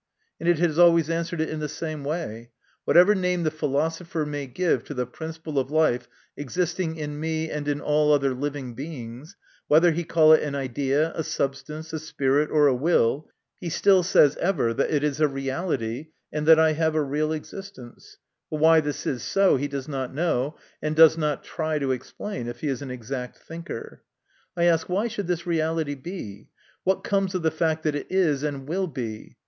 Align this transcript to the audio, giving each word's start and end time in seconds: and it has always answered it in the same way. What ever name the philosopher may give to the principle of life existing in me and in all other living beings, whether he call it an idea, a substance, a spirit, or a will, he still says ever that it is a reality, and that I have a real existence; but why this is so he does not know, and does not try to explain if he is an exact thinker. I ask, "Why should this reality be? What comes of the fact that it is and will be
and 0.39 0.49
it 0.49 0.57
has 0.57 0.79
always 0.79 1.11
answered 1.11 1.39
it 1.39 1.47
in 1.51 1.59
the 1.59 1.69
same 1.69 2.03
way. 2.03 2.49
What 2.85 2.97
ever 2.97 3.13
name 3.13 3.43
the 3.43 3.51
philosopher 3.51 4.25
may 4.25 4.47
give 4.47 4.83
to 4.85 4.95
the 4.95 5.05
principle 5.05 5.59
of 5.59 5.69
life 5.69 6.07
existing 6.35 6.95
in 6.95 7.19
me 7.19 7.51
and 7.51 7.67
in 7.67 7.79
all 7.79 8.11
other 8.11 8.33
living 8.33 8.73
beings, 8.73 9.35
whether 9.67 9.91
he 9.91 10.03
call 10.03 10.33
it 10.33 10.41
an 10.41 10.55
idea, 10.55 11.13
a 11.13 11.23
substance, 11.23 11.93
a 11.93 11.99
spirit, 11.99 12.49
or 12.49 12.65
a 12.65 12.73
will, 12.73 13.29
he 13.59 13.69
still 13.69 14.01
says 14.01 14.35
ever 14.37 14.73
that 14.73 14.89
it 14.89 15.03
is 15.03 15.19
a 15.21 15.27
reality, 15.27 16.07
and 16.33 16.47
that 16.47 16.57
I 16.59 16.71
have 16.73 16.95
a 16.95 17.03
real 17.03 17.31
existence; 17.31 18.17
but 18.49 18.59
why 18.59 18.79
this 18.81 19.05
is 19.05 19.21
so 19.21 19.55
he 19.57 19.67
does 19.67 19.87
not 19.87 20.11
know, 20.11 20.55
and 20.81 20.95
does 20.95 21.15
not 21.15 21.43
try 21.43 21.77
to 21.77 21.91
explain 21.91 22.47
if 22.47 22.61
he 22.61 22.69
is 22.69 22.81
an 22.81 22.89
exact 22.89 23.37
thinker. 23.37 24.01
I 24.57 24.63
ask, 24.63 24.89
"Why 24.89 25.07
should 25.07 25.27
this 25.27 25.45
reality 25.45 25.93
be? 25.93 26.49
What 26.83 27.03
comes 27.03 27.35
of 27.35 27.43
the 27.43 27.51
fact 27.51 27.83
that 27.83 27.93
it 27.93 28.07
is 28.09 28.41
and 28.41 28.67
will 28.67 28.87
be 28.87 29.37